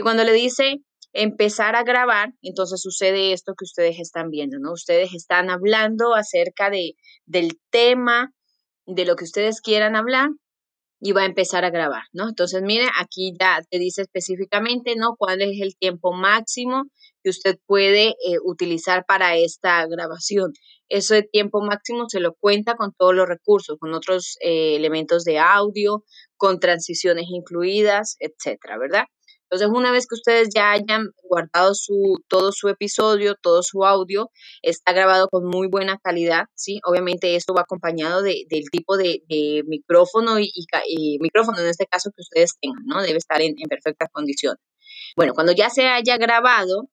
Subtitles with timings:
[0.00, 0.78] Y cuando le dice
[1.12, 4.72] empezar a grabar, entonces sucede esto que ustedes están viendo, ¿no?
[4.72, 6.94] Ustedes están hablando acerca de,
[7.26, 8.32] del tema,
[8.86, 10.30] de lo que ustedes quieran hablar
[11.02, 12.30] y va a empezar a grabar, ¿no?
[12.30, 15.16] Entonces, mire, aquí ya te dice específicamente, ¿no?
[15.18, 16.84] ¿Cuál es el tiempo máximo
[17.22, 20.54] que usted puede eh, utilizar para esta grabación?
[20.88, 25.24] Eso de tiempo máximo se lo cuenta con todos los recursos, con otros eh, elementos
[25.24, 26.04] de audio,
[26.38, 29.04] con transiciones incluidas, etcétera, ¿verdad?
[29.50, 34.30] Entonces, una vez que ustedes ya hayan guardado su, todo su episodio, todo su audio,
[34.62, 36.78] está grabado con muy buena calidad, ¿sí?
[36.84, 39.22] Obviamente esto va acompañado de, del tipo de,
[39.66, 40.52] micrófono y,
[41.20, 43.02] micrófono en este caso que ustedes tengan, ¿no?
[43.02, 44.60] Debe estar en, en perfectas condiciones.
[45.16, 46.88] Bueno, cuando ya se haya grabado,